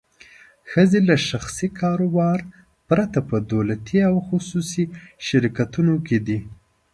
ښځې 0.71 0.99
له 1.09 1.15
شخصي 1.29 1.67
کاروبار 1.79 2.39
پرته 2.89 3.19
په 3.29 3.37
دولتي 3.51 3.99
او 4.09 4.15
خصوصي 4.27 4.83
شرکتونو 5.27 5.93
کې 6.07 6.17
دي. 6.27 6.39